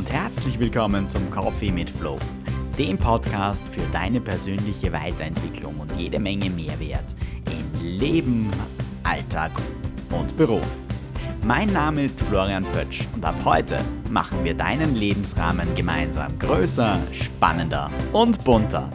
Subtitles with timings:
[0.00, 2.16] Und herzlich willkommen zum Coffee mit Flow,
[2.78, 7.14] dem Podcast für deine persönliche Weiterentwicklung und jede Menge Mehrwert
[7.50, 8.50] in Leben,
[9.02, 9.52] Alltag
[10.10, 10.78] und Beruf.
[11.44, 13.76] Mein Name ist Florian Pötsch und ab heute
[14.08, 18.90] machen wir deinen Lebensrahmen gemeinsam größer, spannender und bunter.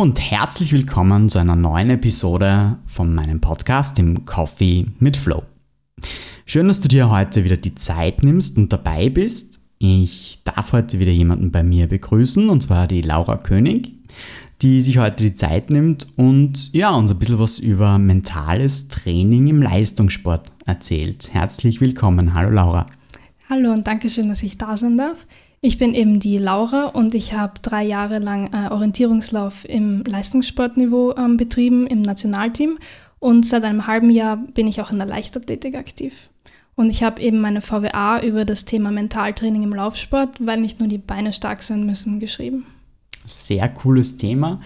[0.00, 5.42] Und herzlich willkommen zu einer neuen Episode von meinem Podcast, dem Coffee mit Flow.
[6.46, 9.60] Schön, dass du dir heute wieder die Zeit nimmst und dabei bist.
[9.76, 13.92] Ich darf heute wieder jemanden bei mir begrüßen, und zwar die Laura König,
[14.62, 19.48] die sich heute die Zeit nimmt und ja, uns ein bisschen was über mentales Training
[19.48, 21.34] im Leistungssport erzählt.
[21.34, 22.32] Herzlich willkommen.
[22.32, 22.86] Hallo Laura.
[23.50, 25.26] Hallo und danke schön, dass ich da sein darf.
[25.62, 31.14] Ich bin eben die Laura und ich habe drei Jahre lang äh, Orientierungslauf im Leistungssportniveau
[31.16, 32.78] ähm, betrieben, im Nationalteam.
[33.18, 36.30] Und seit einem halben Jahr bin ich auch in der Leichtathletik aktiv.
[36.76, 40.88] Und ich habe eben meine VWA über das Thema Mentaltraining im Laufsport, weil nicht nur
[40.88, 42.64] die Beine stark sein müssen, geschrieben.
[43.26, 44.62] Sehr cooles Thema.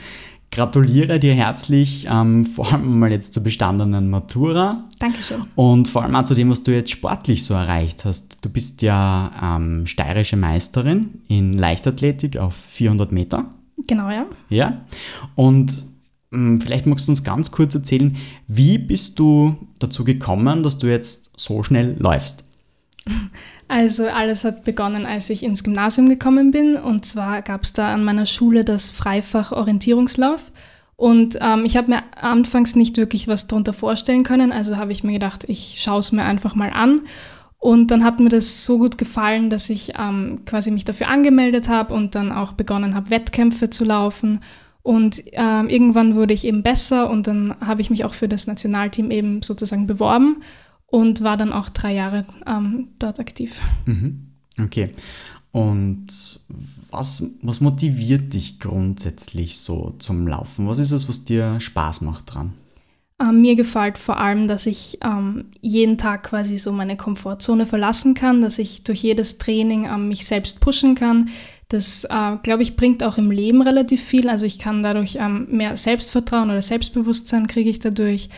[0.55, 4.85] Gratuliere dir herzlich, ähm, vor allem mal jetzt zur bestandenen Matura.
[5.01, 5.43] Dankeschön.
[5.57, 8.39] Und vor allem auch zu dem, was du jetzt sportlich so erreicht hast.
[8.41, 13.47] Du bist ja ähm, steirische Meisterin in Leichtathletik auf 400 Meter.
[13.89, 14.27] Genau, ja.
[14.49, 14.85] Ja.
[15.35, 15.87] Und
[16.31, 18.17] hm, Vielleicht magst du uns ganz kurz erzählen,
[18.47, 22.45] wie bist du dazu gekommen, dass du jetzt so schnell läufst?
[23.67, 26.77] Also alles hat begonnen, als ich ins Gymnasium gekommen bin.
[26.77, 30.53] Und zwar gab es da an meiner Schule das Freifach Orientierungslauf.
[30.97, 34.53] Und ähm, ich habe mir anfangs nicht wirklich was darunter vorstellen können.
[34.53, 37.01] Also habe ich mir gedacht, ich schaue es mir einfach mal an.
[37.59, 41.69] Und dann hat mir das so gut gefallen, dass ich ähm, quasi mich dafür angemeldet
[41.69, 44.41] habe und dann auch begonnen habe, Wettkämpfe zu laufen
[44.85, 48.47] und ähm, irgendwann wurde ich eben besser und dann habe ich mich auch für das
[48.47, 50.43] Nationalteam eben sozusagen beworben
[50.95, 53.61] und war dann auch drei Jahre ähm, dort aktiv.
[53.85, 54.29] Mhm.
[54.63, 54.91] Okay.
[55.51, 56.39] Und
[56.93, 60.69] was, was motiviert dich grundsätzlich so zum Laufen?
[60.69, 62.53] Was ist es, was dir Spaß macht dran?
[63.21, 68.15] Ähm, mir gefällt vor allem, dass ich ähm, jeden Tag quasi so meine Komfortzone verlassen
[68.15, 71.29] kann, dass ich durch jedes Training ähm, mich selbst pushen kann,
[71.71, 74.29] das, äh, glaube ich, bringt auch im Leben relativ viel.
[74.29, 78.29] Also ich kann dadurch ähm, mehr Selbstvertrauen oder Selbstbewusstsein kriege ich dadurch.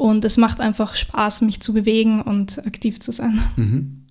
[0.00, 3.38] Und es macht einfach Spaß, mich zu bewegen und aktiv zu sein.
[3.56, 4.06] Mhm.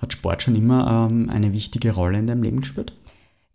[0.00, 2.92] Hat Sport schon immer ähm, eine wichtige Rolle in deinem Leben gespielt?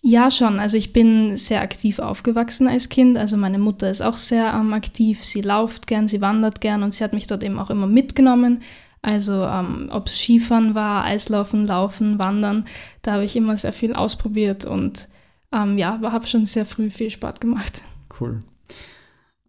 [0.04, 0.60] Ja, schon.
[0.60, 3.18] Also ich bin sehr aktiv aufgewachsen als Kind.
[3.18, 5.24] Also meine Mutter ist auch sehr ähm, aktiv.
[5.24, 8.60] Sie lauft gern, sie wandert gern und sie hat mich dort eben auch immer mitgenommen.
[9.02, 12.66] Also ähm, ob es Skifahren war, Eislaufen, Laufen, Wandern,
[13.02, 15.08] da habe ich immer sehr viel ausprobiert und
[15.54, 17.82] ähm, ja, habe schon sehr früh viel Sport gemacht.
[18.20, 18.44] Cool.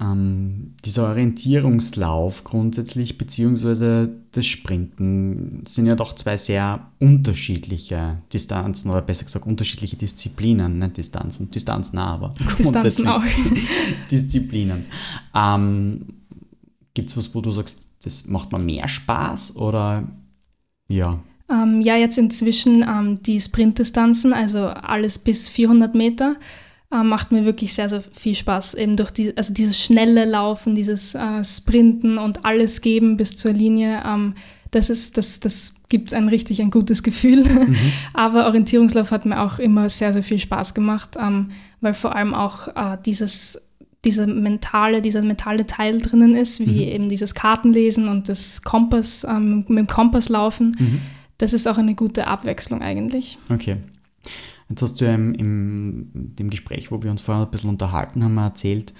[0.03, 9.03] Ähm, dieser Orientierungslauf grundsätzlich, beziehungsweise das Sprinten, sind ja doch zwei sehr unterschiedliche Distanzen oder
[9.03, 13.23] besser gesagt unterschiedliche Disziplinen, nicht Distanzen, Distanzen nah, aber Distanzen auch.
[14.11, 14.87] Disziplinen.
[15.35, 16.07] Ähm,
[16.95, 20.09] Gibt es was, wo du sagst, das macht mir mehr Spaß oder
[20.89, 21.21] ja?
[21.49, 26.37] Ähm, ja, jetzt inzwischen ähm, die Sprintdistanzen, also alles bis 400 Meter,
[26.93, 28.75] äh, macht mir wirklich sehr, sehr viel Spaß.
[28.75, 33.53] Eben durch die, also dieses schnelle Laufen, dieses äh, Sprinten und alles geben bis zur
[33.53, 34.03] Linie.
[34.07, 34.35] Ähm,
[34.71, 37.45] das, ist, das, das gibt ein richtig ein gutes Gefühl.
[37.45, 37.77] Mhm.
[38.15, 41.51] Aber Orientierungslauf hat mir auch immer sehr, sehr viel Spaß gemacht, ähm,
[41.81, 43.61] weil vor allem auch äh, dieses
[44.05, 46.93] dieser mentale, dieser mentale Teil drinnen ist, wie mhm.
[46.93, 50.77] eben dieses Kartenlesen und das Kompass, ähm, mit dem Kompass laufen.
[50.77, 51.01] Mhm.
[51.39, 53.39] Das ist auch eine gute Abwechslung eigentlich.
[53.49, 53.77] Okay.
[54.73, 58.25] Jetzt hast du ja im, im dem Gespräch, wo wir uns vorher ein bisschen unterhalten
[58.25, 58.95] haben, erzählt,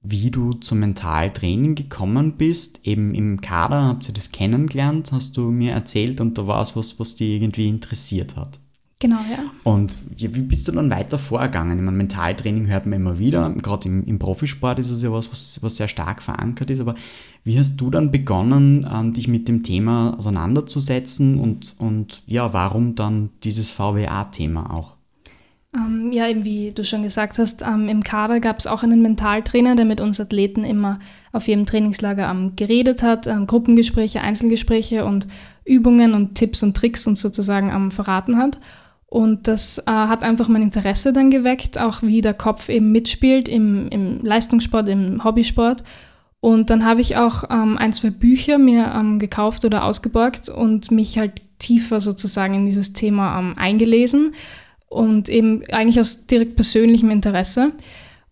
[0.00, 2.86] wie du zum Mentaltraining gekommen bist.
[2.86, 6.76] Eben im Kader habt ihr das kennengelernt, hast du mir erzählt und da war es
[6.76, 8.60] was, was dich irgendwie interessiert hat.
[9.00, 9.38] Genau, ja.
[9.64, 11.78] Und wie bist du dann weiter vorgegangen?
[11.78, 13.52] Ich meine, Mentaltraining hört man immer wieder.
[13.54, 16.80] Gerade im, im Profisport ist es ja was, was, was, sehr stark verankert ist.
[16.80, 16.94] Aber
[17.42, 22.94] wie hast du dann begonnen, ähm, dich mit dem Thema auseinanderzusetzen und, und ja, warum
[22.94, 24.97] dann dieses VWA-Thema auch?
[25.74, 29.02] Ähm, ja, eben wie du schon gesagt hast, ähm, im Kader gab es auch einen
[29.02, 30.98] Mentaltrainer, der mit uns Athleten immer
[31.32, 35.26] auf jedem Trainingslager ähm, geredet hat, ähm, Gruppengespräche, Einzelgespräche und
[35.66, 38.58] Übungen und Tipps und Tricks uns sozusagen verraten hat.
[39.10, 43.48] Und das äh, hat einfach mein Interesse dann geweckt, auch wie der Kopf eben mitspielt
[43.48, 45.84] im, im Leistungssport, im Hobbysport.
[46.40, 50.90] Und dann habe ich auch ähm, ein, zwei Bücher mir ähm, gekauft oder ausgeborgt und
[50.90, 54.34] mich halt tiefer sozusagen in dieses Thema ähm, eingelesen
[54.88, 57.72] und eben eigentlich aus direkt persönlichem Interesse.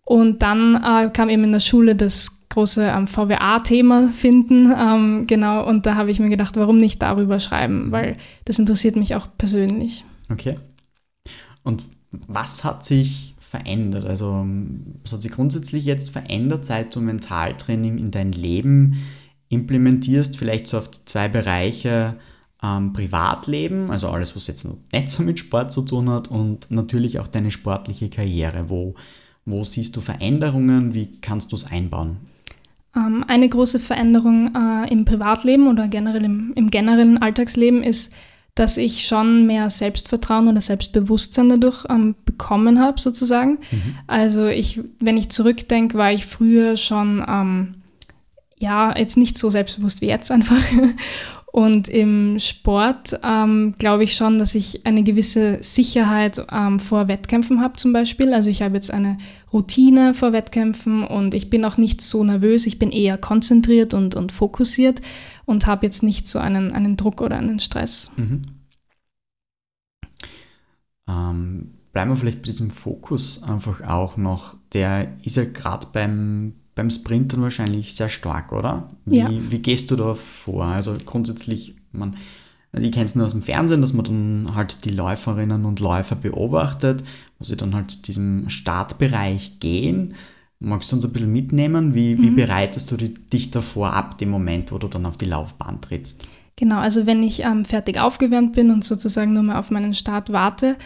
[0.05, 5.67] Und dann äh, kam eben in der Schule das große ähm, VWA-Thema finden, ähm, genau,
[5.67, 9.27] und da habe ich mir gedacht, warum nicht darüber schreiben, weil das interessiert mich auch
[9.37, 10.05] persönlich.
[10.31, 10.57] Okay.
[11.63, 14.07] Und was hat sich verändert?
[14.07, 14.47] Also,
[15.03, 19.05] was hat sich grundsätzlich jetzt verändert, seit du Mentaltraining in dein Leben
[19.49, 20.37] implementierst?
[20.37, 22.17] Vielleicht so auf die zwei Bereiche
[22.63, 27.19] ähm, Privatleben, also alles, was jetzt nicht so mit Sport zu tun hat, und natürlich
[27.19, 28.71] auch deine sportliche Karriere.
[28.71, 28.95] Wo,
[29.45, 30.95] wo siehst du Veränderungen?
[30.95, 32.19] Wie kannst du es einbauen?
[32.97, 38.13] Ähm, eine große Veränderung äh, im Privatleben oder generell im, im generellen Alltagsleben ist,
[38.55, 43.59] dass ich schon mehr Selbstvertrauen oder Selbstbewusstsein dadurch ähm, bekommen habe, sozusagen.
[43.71, 43.95] Mhm.
[44.07, 47.73] Also ich, wenn ich zurückdenke, war ich früher schon, ähm,
[48.57, 50.57] ja, jetzt nicht so selbstbewusst wie jetzt einfach.
[51.57, 57.63] Und im Sport ähm, glaube ich schon, dass ich eine gewisse Sicherheit ähm, vor Wettkämpfen
[57.63, 58.35] habe zum Beispiel.
[58.35, 59.17] Also ich habe jetzt eine
[59.55, 62.67] Routine vor Wettkämpfen und ich bin auch nicht so nervös.
[62.67, 65.01] Ich bin eher konzentriert und, und fokussiert
[65.47, 68.13] und habe jetzt nicht so einen, einen Druck oder einen Stress.
[68.19, 68.43] Mhm.
[71.09, 74.57] Ähm, bleiben wir vielleicht bei diesem Fokus einfach auch noch.
[74.75, 78.91] Der ist ja gerade beim beim Sprintern wahrscheinlich sehr stark, oder?
[79.07, 79.31] Wie, ja.
[79.31, 80.67] wie gehst du da vor?
[80.67, 82.17] Also grundsätzlich, man,
[82.73, 86.17] ich kenne es nur aus dem Fernsehen, dass man dann halt die Läuferinnen und Läufer
[86.17, 87.03] beobachtet,
[87.39, 90.15] wo sie dann halt zu diesem Startbereich gehen.
[90.61, 91.95] Magst du uns ein bisschen mitnehmen?
[91.95, 92.23] Wie, mhm.
[92.23, 96.29] wie bereitest du dich davor ab, dem Moment, wo du dann auf die Laufbahn trittst?
[96.57, 100.31] Genau, also wenn ich ähm, fertig aufgewärmt bin und sozusagen nur mal auf meinen Start
[100.31, 100.77] warte,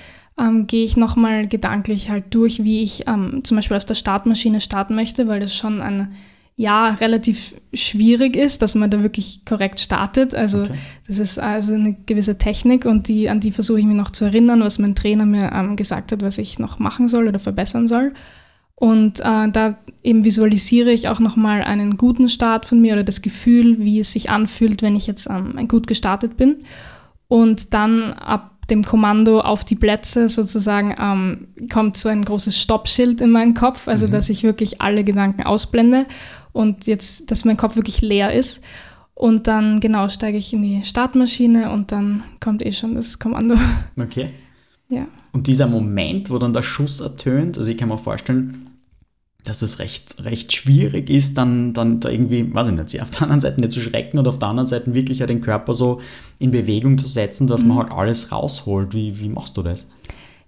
[0.40, 4.60] ähm, gehe ich nochmal gedanklich halt durch, wie ich ähm, zum Beispiel aus der Startmaschine
[4.60, 6.14] starten möchte, weil das schon ein
[6.60, 10.34] ja relativ schwierig ist, dass man da wirklich korrekt startet.
[10.34, 10.74] Also okay.
[11.06, 14.26] das ist also eine gewisse Technik und die, an die versuche ich mir noch zu
[14.26, 17.88] erinnern, was mein Trainer mir ähm, gesagt hat, was ich noch machen soll oder verbessern
[17.88, 18.12] soll.
[18.74, 23.22] Und äh, da eben visualisiere ich auch nochmal einen guten Start von mir oder das
[23.22, 26.56] Gefühl, wie es sich anfühlt, wenn ich jetzt ähm, gut gestartet bin.
[27.26, 33.20] Und dann ab dem Kommando auf die Plätze sozusagen ähm, kommt so ein großes Stoppschild
[33.20, 34.12] in meinen Kopf, also mhm.
[34.12, 36.06] dass ich wirklich alle Gedanken ausblende
[36.52, 38.62] und jetzt, dass mein Kopf wirklich leer ist.
[39.14, 43.56] Und dann, genau, steige ich in die Startmaschine und dann kommt eh schon das Kommando.
[44.00, 44.30] Okay.
[44.88, 45.06] Ja.
[45.32, 48.69] Und dieser Moment, wo dann der Schuss ertönt, also ich kann mir vorstellen,
[49.44, 53.10] dass es recht, recht schwierig ist, dann, dann da irgendwie, weiß ich nicht, sich auf
[53.10, 55.74] der anderen Seite nicht zu schrecken und auf der anderen Seite wirklich ja den Körper
[55.74, 56.00] so
[56.38, 57.68] in Bewegung zu setzen, dass mhm.
[57.68, 58.92] man halt alles rausholt.
[58.94, 59.88] Wie, wie machst du das?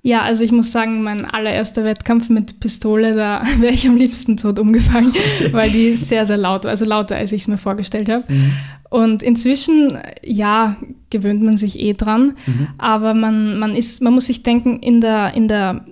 [0.04, 4.36] Ja, also ich muss sagen, mein allererster Wettkampf mit Pistole, da wäre ich am liebsten
[4.36, 5.52] tot umgefallen, okay.
[5.52, 8.24] weil die sehr, sehr laut war, also lauter, als ich es mir vorgestellt habe.
[8.28, 8.52] Mhm.
[8.90, 10.76] Und inzwischen, ja,
[11.08, 12.68] gewöhnt man sich eh dran, mhm.
[12.76, 15.86] aber man, man, ist, man muss sich denken, in der, in der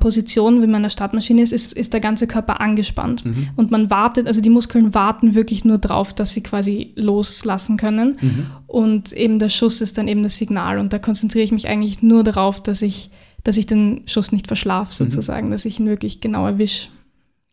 [0.00, 3.26] Position, wenn man in der Startmaschine ist, ist, ist der ganze Körper angespannt.
[3.26, 3.50] Mhm.
[3.56, 8.16] Und man wartet, also die Muskeln warten wirklich nur drauf, dass sie quasi loslassen können.
[8.18, 8.46] Mhm.
[8.66, 10.78] Und eben der Schuss ist dann eben das Signal.
[10.78, 13.10] Und da konzentriere ich mich eigentlich nur darauf, dass ich,
[13.44, 15.10] dass ich den Schuss nicht verschlafe, mhm.
[15.10, 15.50] sozusagen, mhm.
[15.50, 16.88] dass ich ihn wirklich genau erwische.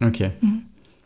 [0.02, 0.32] Okay.
[0.40, 0.62] Mhm.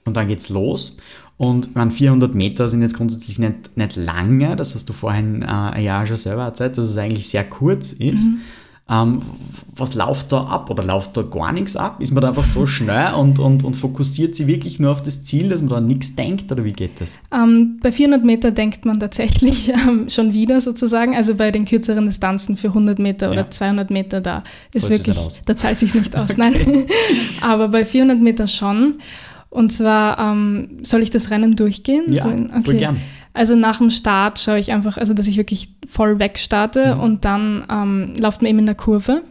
[0.05, 0.97] Und dann geht's los.
[1.37, 5.81] Und man, 400 Meter sind jetzt grundsätzlich nicht, nicht lange, das hast du vorhin äh,
[5.83, 8.27] ja schon selber erzählt, dass es eigentlich sehr kurz ist.
[8.89, 9.21] Ähm,
[9.75, 12.01] was läuft da ab oder läuft da gar nichts ab?
[12.01, 15.23] Ist man da einfach so schnell und, und, und fokussiert sich wirklich nur auf das
[15.23, 17.19] Ziel, dass man da nichts denkt oder wie geht das?
[17.31, 21.15] Ähm, bei 400 Meter denkt man tatsächlich ähm, schon wieder sozusagen.
[21.15, 23.33] Also bei den kürzeren Distanzen für 100 Meter ja.
[23.33, 26.31] oder 200 Meter, da ist Zahlt wirklich, da zahlt sich nicht aus.
[26.31, 26.51] okay.
[26.65, 26.85] Nein,
[27.41, 28.95] aber bei 400 Meter schon.
[29.49, 32.05] Und zwar, ähm, soll ich das Rennen durchgehen?
[32.13, 32.61] Ja, so in, okay.
[32.63, 32.97] voll gern.
[33.37, 37.01] Also nach dem Start schaue ich einfach, also dass ich wirklich voll wegstarte mhm.
[37.01, 39.21] und dann ähm, läuft man eben in der Kurve.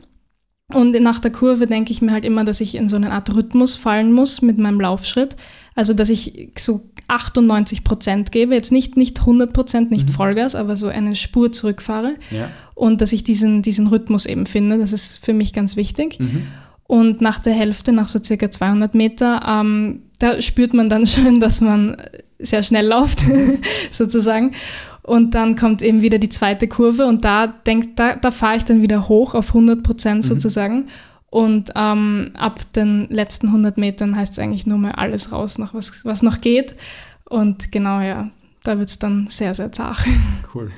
[0.73, 3.35] Und nach der Kurve denke ich mir halt immer, dass ich in so eine Art
[3.35, 5.37] Rhythmus fallen muss mit meinem Laufschritt.
[5.75, 10.13] Also dass ich so 98 Prozent gebe, jetzt nicht, nicht 100 Prozent, nicht mhm.
[10.13, 12.15] Vollgas, aber so eine Spur zurückfahre.
[12.31, 12.51] Ja.
[12.75, 16.21] Und dass ich diesen, diesen Rhythmus eben finde, das ist für mich ganz wichtig.
[16.21, 16.47] Mhm.
[16.85, 21.41] Und nach der Hälfte, nach so circa 200 Meter, ähm, da spürt man dann schon,
[21.41, 21.97] dass man
[22.39, 23.23] sehr schnell läuft,
[23.91, 24.55] sozusagen.
[25.03, 28.65] Und dann kommt eben wieder die zweite Kurve und da, denk, da, da fahre ich
[28.65, 30.29] dann wieder hoch auf 100 Prozent mhm.
[30.29, 30.89] sozusagen.
[31.31, 35.75] Und ähm, ab den letzten 100 Metern heißt es eigentlich nur mal alles raus, noch
[35.75, 36.75] was, was noch geht.
[37.25, 38.31] Und genau, ja,
[38.65, 39.99] da wird es dann sehr, sehr zart.
[40.55, 40.71] Cool.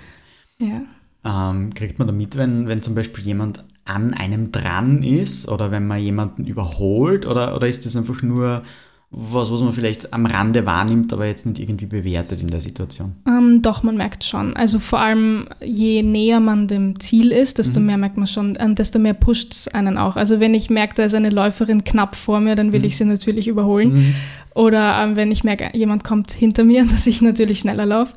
[0.58, 0.82] Ja.
[1.24, 5.70] Ähm, kriegt man da mit, wenn, wenn zum Beispiel jemand an einem dran ist oder
[5.70, 8.64] wenn man jemanden überholt oder, oder ist das einfach nur
[9.10, 13.14] was, was man vielleicht am Rande wahrnimmt, aber jetzt nicht irgendwie bewertet in der Situation?
[13.26, 14.54] Ähm, doch, man merkt schon.
[14.54, 17.86] Also vor allem, je näher man dem Ziel ist, desto mhm.
[17.86, 20.16] mehr merkt man schon, äh, desto mehr pusht es einen auch.
[20.16, 22.86] Also wenn ich merke, da ist eine Läuferin knapp vor mir, dann will mhm.
[22.86, 23.94] ich sie natürlich überholen.
[23.94, 24.14] Mhm.
[24.54, 28.12] Oder ähm, wenn ich merke, jemand kommt hinter mir, dass ich natürlich schneller laufe.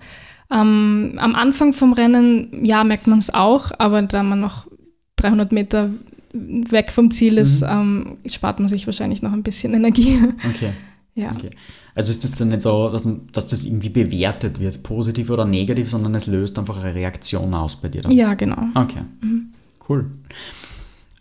[0.52, 4.68] Ähm, am Anfang vom Rennen, ja, merkt man es auch, aber da man noch
[5.16, 5.92] 300 Meter
[6.34, 7.68] weg vom Ziel ist, mhm.
[7.70, 10.20] ähm, spart man sich wahrscheinlich noch ein bisschen Energie.
[10.50, 10.74] Okay.
[11.16, 11.32] ja.
[11.32, 11.52] Okay.
[11.94, 15.90] Also ist das dann nicht so, dass, dass das irgendwie bewertet wird, positiv oder negativ,
[15.90, 18.12] sondern es löst einfach eine Reaktion aus bei dir dann?
[18.12, 18.64] Ja, genau.
[18.76, 19.02] Okay.
[19.22, 19.54] Mhm.
[19.88, 20.10] Cool.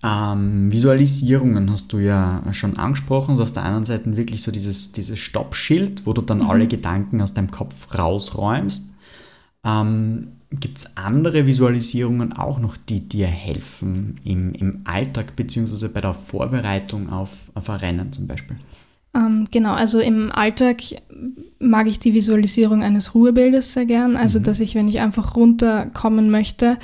[0.03, 3.37] Ähm, Visualisierungen hast du ja schon angesprochen.
[3.37, 6.51] So auf der anderen Seite wirklich so dieses, dieses Stoppschild, wo du dann mhm.
[6.51, 8.91] alle Gedanken aus deinem Kopf rausräumst.
[9.65, 15.89] Ähm, Gibt es andere Visualisierungen auch noch, die dir helfen im, im Alltag bzw.
[15.89, 18.57] bei der Vorbereitung auf, auf ein Rennen zum Beispiel?
[19.15, 20.83] Ähm, genau, also im Alltag
[21.61, 24.17] mag ich die Visualisierung eines Ruhebildes sehr gern.
[24.17, 24.45] Also, mhm.
[24.45, 26.79] dass ich, wenn ich einfach runterkommen möchte,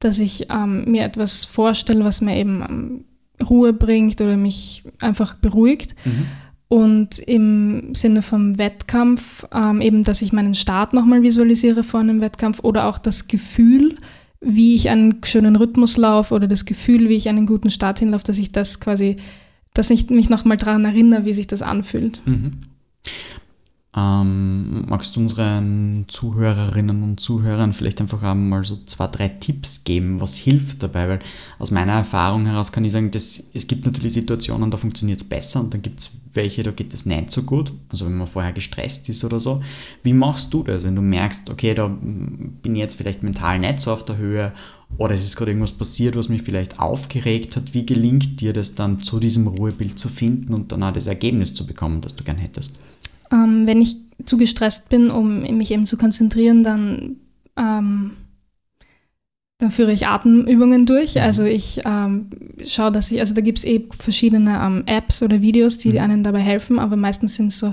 [0.00, 3.04] dass ich ähm, mir etwas vorstelle, was mir eben ähm,
[3.48, 5.94] Ruhe bringt oder mich einfach beruhigt.
[6.04, 6.26] Mhm.
[6.72, 12.22] Und im Sinne vom Wettkampf ähm, eben, dass ich meinen Start nochmal visualisiere vor einem
[12.22, 13.96] Wettkampf oder auch das Gefühl,
[14.40, 18.24] wie ich einen schönen Rhythmus laufe oder das Gefühl, wie ich einen guten Start hinlaufe,
[18.24, 19.18] dass ich das quasi,
[19.74, 22.22] dass ich mich nochmal daran erinnere, wie sich das anfühlt.
[22.24, 22.52] Mhm.
[23.94, 30.22] Ähm, magst du unseren Zuhörerinnen und Zuhörern vielleicht einfach einmal so zwei, drei Tipps geben,
[30.22, 31.06] was hilft dabei?
[31.06, 31.18] Weil
[31.58, 35.28] aus meiner Erfahrung heraus kann ich sagen, dass es gibt natürlich Situationen, da funktioniert es
[35.28, 37.72] besser und dann gibt es welche, da geht es nicht so gut.
[37.88, 39.62] Also wenn man vorher gestresst ist oder so.
[40.02, 43.80] Wie machst du das, wenn du merkst, okay, da bin ich jetzt vielleicht mental nicht
[43.80, 44.52] so auf der Höhe
[44.98, 47.74] oder es ist gerade irgendwas passiert, was mich vielleicht aufgeregt hat.
[47.74, 51.54] Wie gelingt dir das dann, zu diesem Ruhebild zu finden und dann auch das Ergebnis
[51.54, 52.78] zu bekommen, das du gern hättest?
[53.32, 57.16] Ähm, wenn ich zu gestresst bin, um mich eben zu konzentrieren, dann,
[57.56, 58.12] ähm,
[59.62, 61.14] dann führe ich Atemübungen durch.
[61.14, 61.20] Mhm.
[61.20, 62.26] Also ich ähm,
[62.66, 65.98] schaue, dass ich, also da gibt es eh verschiedene ähm, Apps oder Videos, die mhm.
[65.98, 67.72] einem dabei helfen, aber meistens sind es so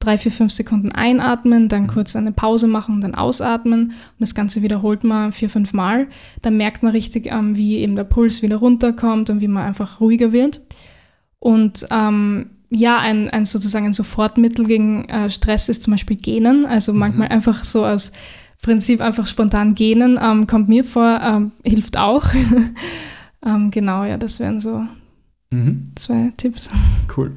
[0.00, 1.86] drei, vier, fünf Sekunden einatmen, dann mhm.
[1.88, 6.08] kurz eine Pause machen, dann ausatmen und das Ganze wiederholt man vier, fünf Mal.
[6.42, 9.98] Dann merkt man richtig, ähm, wie eben der Puls wieder runterkommt und wie man einfach
[9.98, 10.60] ruhiger wird.
[11.38, 16.66] Und ähm, ja, ein, ein sozusagen ein Sofortmittel gegen äh, Stress ist zum Beispiel Genen.
[16.66, 16.98] Also mhm.
[16.98, 18.12] manchmal einfach so aus
[18.62, 22.26] Prinzip einfach spontan gähnen, ähm, kommt mir vor, ähm, hilft auch.
[23.46, 24.84] ähm, genau, ja, das wären so
[25.50, 25.84] mhm.
[25.94, 26.68] zwei Tipps.
[27.16, 27.32] Cool.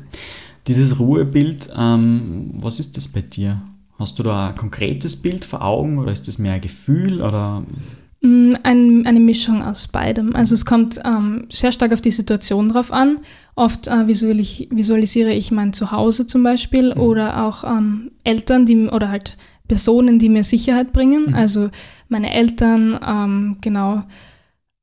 [0.68, 3.62] Dieses Ruhebild, ähm, was ist das bei dir?
[4.00, 7.64] Hast du da ein konkretes Bild vor Augen oder ist das mehr ein Gefühl oder
[8.24, 10.34] Mm, ein, eine Mischung aus beidem.
[10.34, 13.20] Also es kommt ähm, sehr stark auf die Situation drauf an.
[13.56, 17.02] Oft äh, visualis visualisiere ich mein Zuhause zum Beispiel mhm.
[17.02, 19.36] oder auch ähm, Eltern, die oder halt
[19.68, 21.28] Personen, die mir Sicherheit bringen.
[21.28, 21.36] Mhm.
[21.36, 21.70] Also
[22.10, 24.04] meine Eltern, ähm, genau,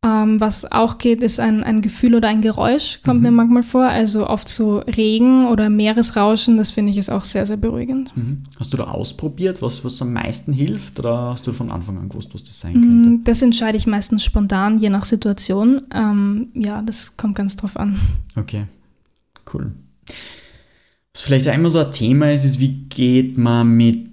[0.02, 3.26] ähm, was auch geht, ist ein, ein Gefühl oder ein Geräusch, kommt mhm.
[3.26, 3.84] mir manchmal vor.
[3.84, 8.16] Also oft so Regen oder Meeresrauschen, das finde ich ist auch sehr, sehr beruhigend.
[8.16, 8.44] Mhm.
[8.58, 12.08] Hast du da ausprobiert, was, was am meisten hilft oder hast du von Anfang an
[12.08, 13.10] gewusst, was das sein könnte?
[13.10, 15.82] Mm, das entscheide ich meistens spontan, je nach Situation.
[15.92, 18.00] Ähm, ja, das kommt ganz drauf an.
[18.36, 18.64] Okay,
[19.52, 19.72] cool.
[21.12, 24.09] Was vielleicht immer so ein Thema ist, ist, wie geht man mit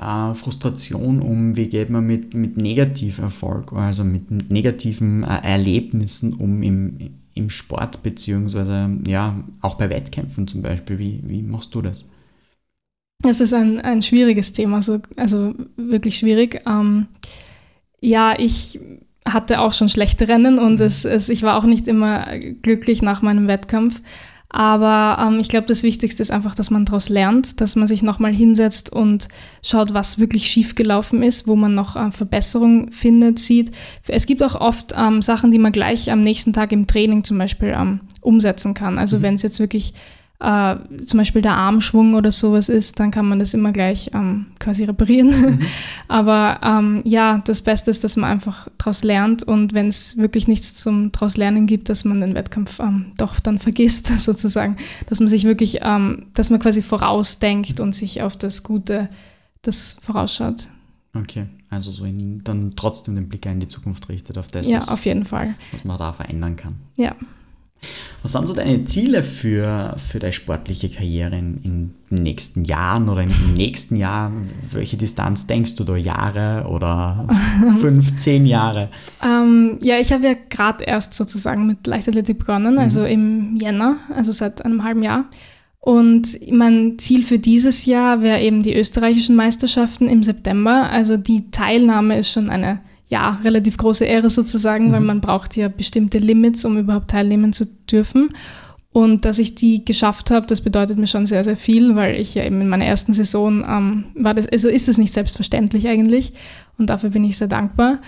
[0.00, 6.62] äh, Frustration um, wie geht man mit, mit Negativerfolg, also mit negativen äh, Erlebnissen um
[6.62, 10.98] im, im Sport, beziehungsweise ja, auch bei Wettkämpfen zum Beispiel.
[10.98, 12.06] Wie, wie machst du das?
[13.24, 16.62] Es ist ein, ein schwieriges Thema, so, also wirklich schwierig.
[16.66, 17.08] Ähm,
[18.00, 18.78] ja, ich
[19.24, 20.86] hatte auch schon schlechte Rennen und mhm.
[20.86, 24.02] es, es, ich war auch nicht immer glücklich nach meinem Wettkampf.
[24.50, 28.02] Aber ähm, ich glaube, das Wichtigste ist einfach, dass man daraus lernt, dass man sich
[28.02, 29.28] nochmal hinsetzt und
[29.62, 33.72] schaut, was wirklich schiefgelaufen ist, wo man noch äh, Verbesserung findet, sieht.
[34.06, 37.36] Es gibt auch oft ähm, Sachen, die man gleich am nächsten Tag im Training zum
[37.36, 38.98] Beispiel ähm, umsetzen kann.
[38.98, 39.22] Also mhm.
[39.22, 39.92] wenn es jetzt wirklich
[40.40, 44.46] äh, zum Beispiel der Armschwung oder sowas ist, dann kann man das immer gleich ähm,
[44.60, 45.28] quasi reparieren.
[45.28, 45.60] Mhm.
[46.08, 50.46] Aber ähm, ja, das Beste ist, dass man einfach daraus lernt und wenn es wirklich
[50.46, 54.76] nichts zum daraus lernen gibt, dass man den Wettkampf ähm, doch dann vergisst, sozusagen.
[55.08, 59.08] Dass man sich wirklich, ähm, dass man quasi vorausdenkt und sich auf das Gute,
[59.62, 60.68] das vorausschaut.
[61.14, 64.78] Okay, also so in, dann trotzdem den Blick in die Zukunft richtet, auf das, ja,
[64.78, 65.56] was, auf jeden Fall.
[65.72, 66.76] was man da verändern kann.
[66.94, 67.16] Ja.
[68.22, 73.08] Was sind so deine Ziele für, für deine sportliche Karriere in, in den nächsten Jahren
[73.08, 74.32] oder im nächsten Jahr?
[74.72, 75.96] Welche Distanz denkst du da?
[75.96, 77.28] Jahre oder
[77.80, 78.88] fünf, zehn Jahre?
[79.24, 82.80] Ähm, ja, ich habe ja gerade erst sozusagen mit Leichtathletik begonnen, mhm.
[82.80, 85.26] also im Jänner, also seit einem halben Jahr.
[85.80, 90.90] Und mein Ziel für dieses Jahr wäre eben die österreichischen Meisterschaften im September.
[90.90, 94.92] Also die Teilnahme ist schon eine ja, relativ große Ehre sozusagen, mhm.
[94.92, 98.30] weil man braucht ja bestimmte Limits, um überhaupt teilnehmen zu dürfen.
[98.90, 102.34] Und dass ich die geschafft habe, das bedeutet mir schon sehr, sehr viel, weil ich
[102.34, 106.32] ja eben in meiner ersten Saison ähm, war das, also ist es nicht selbstverständlich eigentlich.
[106.78, 107.98] Und dafür bin ich sehr dankbar.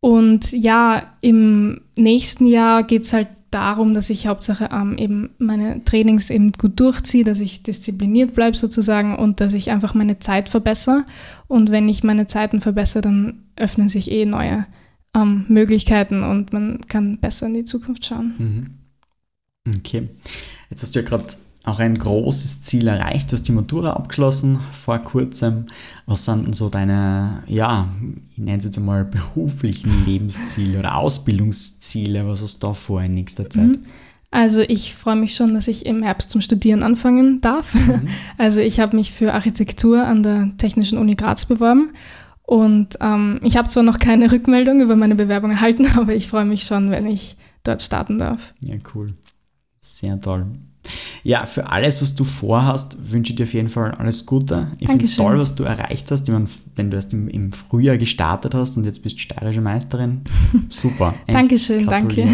[0.00, 5.84] Und ja, im nächsten Jahr geht es halt darum, dass ich Hauptsache ähm, eben meine
[5.84, 10.48] Trainings eben gut durchziehe, dass ich diszipliniert bleibe sozusagen und dass ich einfach meine Zeit
[10.48, 11.04] verbessere.
[11.48, 14.66] Und wenn ich meine Zeiten verbessere, dann öffnen sich eh neue
[15.14, 18.34] ähm, Möglichkeiten und man kann besser in die Zukunft schauen.
[19.66, 19.76] Mhm.
[19.78, 20.08] Okay.
[20.70, 21.26] Jetzt hast du ja gerade
[21.64, 23.30] auch ein großes Ziel erreicht.
[23.30, 25.66] Du hast die Matura abgeschlossen vor kurzem.
[26.06, 27.88] Was sind denn so deine, ja,
[28.30, 32.26] ich nenne es jetzt einmal beruflichen Lebensziele oder Ausbildungsziele?
[32.26, 33.68] Was hast du da vor in nächster Zeit?
[33.68, 33.78] Mhm.
[34.30, 37.74] Also ich freue mich schon, dass ich im Herbst zum Studieren anfangen darf.
[37.74, 38.08] Mhm.
[38.38, 41.90] Also ich habe mich für Architektur an der Technischen Uni Graz beworben
[42.42, 46.44] und ähm, ich habe zwar noch keine Rückmeldung über meine Bewerbung erhalten, aber ich freue
[46.44, 48.54] mich schon, wenn ich dort starten darf.
[48.60, 49.14] Ja, cool.
[49.78, 50.46] Sehr toll.
[51.22, 54.68] Ja, für alles, was du vorhast, wünsche ich dir auf jeden Fall alles Gute.
[54.80, 56.28] Ich finde es toll, was du erreicht hast.
[56.28, 59.60] Ich meine, wenn du erst im, im Frühjahr gestartet hast und jetzt bist du steirische
[59.60, 60.22] Meisterin,
[60.70, 61.14] super.
[61.26, 62.28] Dankeschön, danke.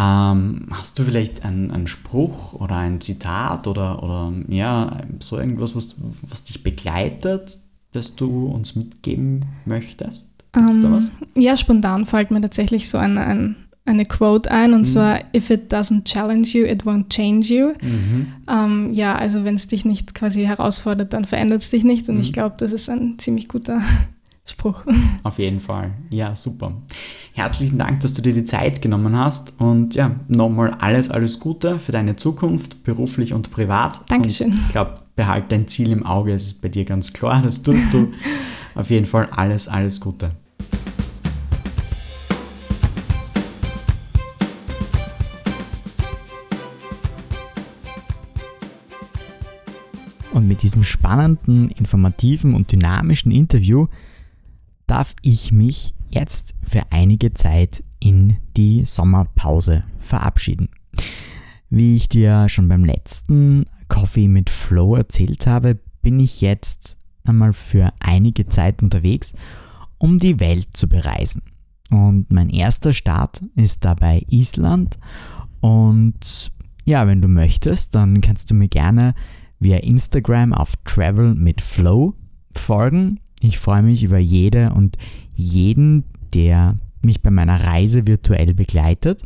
[0.00, 5.74] Ähm, hast du vielleicht einen, einen, Spruch oder ein Zitat oder, oder ja, so irgendwas,
[5.74, 7.58] was, was dich begleitet,
[7.92, 10.30] das du uns mitgeben möchtest?
[10.52, 11.10] Gibt's um, da ähm, was?
[11.36, 13.56] Ja, spontan fällt mir tatsächlich so ein, ein
[13.88, 14.86] eine Quote ein und mhm.
[14.86, 17.72] zwar, if it doesn't challenge you, it won't change you.
[17.82, 18.26] Mhm.
[18.48, 22.16] Ähm, ja, also wenn es dich nicht quasi herausfordert, dann verändert es dich nicht und
[22.16, 22.20] mhm.
[22.20, 23.80] ich glaube, das ist ein ziemlich guter
[24.44, 24.84] Spruch.
[25.22, 25.92] Auf jeden Fall.
[26.10, 26.72] Ja, super.
[27.32, 31.78] Herzlichen Dank, dass du dir die Zeit genommen hast und ja, nochmal alles, alles Gute
[31.78, 34.02] für deine Zukunft, beruflich und privat.
[34.10, 34.52] Dankeschön.
[34.52, 37.62] Und ich glaube, behalte dein Ziel im Auge, es ist bei dir ganz klar, das
[37.62, 38.12] tust du.
[38.74, 40.30] Auf jeden Fall alles, alles Gute.
[50.32, 53.86] Und mit diesem spannenden, informativen und dynamischen Interview
[54.86, 60.68] darf ich mich jetzt für einige Zeit in die Sommerpause verabschieden.
[61.70, 67.52] Wie ich dir schon beim letzten Coffee mit Flow erzählt habe, bin ich jetzt einmal
[67.52, 69.34] für einige Zeit unterwegs,
[69.98, 71.42] um die Welt zu bereisen.
[71.90, 74.98] Und mein erster Start ist dabei Island.
[75.60, 76.52] Und
[76.84, 79.14] ja, wenn du möchtest, dann kannst du mir gerne
[79.60, 82.14] via Instagram auf Travel mit Flow
[82.52, 83.20] folgen.
[83.40, 84.96] Ich freue mich über jede und
[85.34, 89.22] jeden, der mich bei meiner Reise virtuell begleitet.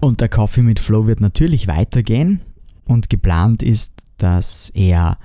[0.00, 2.40] Und der Coffee mit Flow wird natürlich weitergehen
[2.86, 5.18] und geplant ist, dass er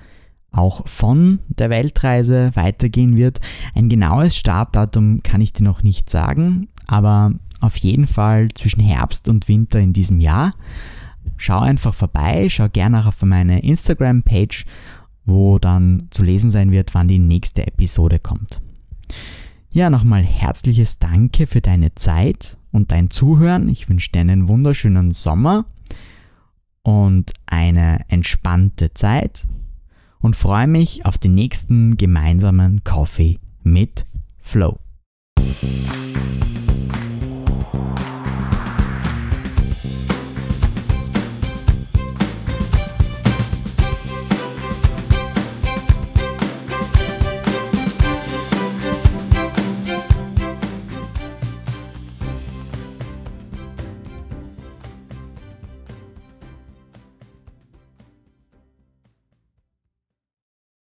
[0.52, 3.40] auch von der Weltreise weitergehen wird.
[3.74, 9.28] Ein genaues Startdatum kann ich dir noch nicht sagen, aber auf jeden Fall zwischen Herbst
[9.30, 10.52] und Winter in diesem Jahr
[11.38, 14.66] schau einfach vorbei, schau gerne auch auf meine Instagram-Page,
[15.26, 18.62] wo dann zu lesen sein wird, wann die nächste Episode kommt.
[19.70, 23.68] Ja, nochmal herzliches Danke für deine Zeit und dein Zuhören.
[23.68, 25.66] Ich wünsche dir einen wunderschönen Sommer
[26.82, 29.48] und eine entspannte Zeit
[30.20, 34.06] und freue mich auf den nächsten gemeinsamen Coffee mit
[34.38, 34.80] Flow.